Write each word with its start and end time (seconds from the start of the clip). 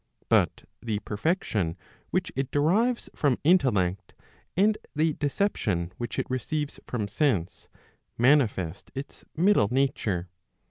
But 0.29 0.63
the 0.81 0.97
perfection 0.97 1.77
which 2.09 2.31
it 2.35 2.49
derives 2.49 3.07
from 3.15 3.37
intellect, 3.43 4.15
and 4.57 4.75
the 4.95 5.13
deception 5.13 5.93
which 5.99 6.17
it 6.17 6.25
receives 6.27 6.79
from 6.87 7.07
sense, 7.07 7.67
manifest 8.17 8.89
its 8.95 9.25
middle 9.35 9.67
nature. 9.69 10.31